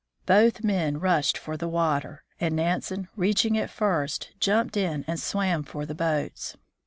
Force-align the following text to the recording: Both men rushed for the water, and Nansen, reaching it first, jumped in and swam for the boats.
Both 0.25 0.63
men 0.63 0.99
rushed 0.99 1.37
for 1.37 1.55
the 1.57 1.67
water, 1.67 2.23
and 2.39 2.55
Nansen, 2.55 3.07
reaching 3.15 3.53
it 3.53 3.69
first, 3.69 4.31
jumped 4.39 4.75
in 4.75 5.05
and 5.07 5.19
swam 5.19 5.61
for 5.61 5.85
the 5.85 5.93
boats. 5.93 6.57